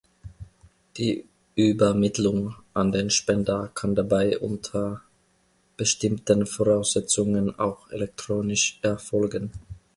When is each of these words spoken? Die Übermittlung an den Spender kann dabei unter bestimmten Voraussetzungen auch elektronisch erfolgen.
Die 0.97 1.25
Übermittlung 1.53 2.55
an 2.73 2.91
den 2.91 3.11
Spender 3.11 3.69
kann 3.75 3.93
dabei 3.93 4.39
unter 4.39 5.01
bestimmten 5.77 6.47
Voraussetzungen 6.47 7.59
auch 7.59 7.87
elektronisch 7.91 8.79
erfolgen. 8.81 9.51